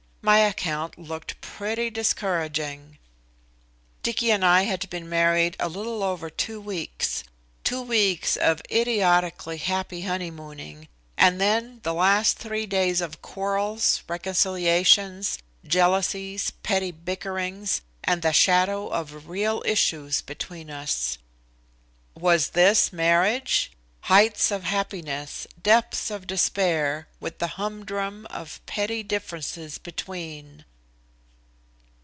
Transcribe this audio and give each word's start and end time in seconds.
My 0.23 0.41
account 0.41 0.99
looked 0.99 1.41
pretty 1.41 1.89
discouraging. 1.89 2.99
Dicky 4.03 4.29
and 4.31 4.45
I 4.45 4.63
had 4.65 4.87
been 4.91 5.09
married 5.09 5.57
a 5.59 5.67
little 5.67 6.03
over 6.03 6.29
two 6.29 6.61
weeks. 6.61 7.23
Two 7.63 7.81
weeks 7.81 8.37
of 8.37 8.61
idiotically 8.71 9.57
happy 9.57 10.01
honeymooning, 10.01 10.87
and 11.17 11.41
then 11.41 11.79
the 11.81 11.95
last 11.95 12.37
three 12.37 12.67
days 12.67 13.01
of 13.01 13.23
quarrels, 13.23 14.03
reconciliations, 14.07 15.39
jealousies, 15.65 16.51
petty 16.61 16.91
bickerings 16.91 17.81
and 18.03 18.21
the 18.21 18.31
shadow 18.31 18.89
of 18.89 19.27
real 19.27 19.63
issues 19.65 20.21
between 20.21 20.69
us. 20.69 21.17
Was 22.13 22.49
this 22.49 22.93
marriage 22.93 23.71
heights 24.05 24.49
of 24.49 24.63
happiness, 24.63 25.45
depths 25.61 26.09
of 26.09 26.25
despair, 26.25 27.07
with 27.19 27.37
the 27.37 27.45
humdrum 27.49 28.25
of 28.31 28.59
petty 28.65 29.03
differences 29.03 29.77
between? 29.77 30.65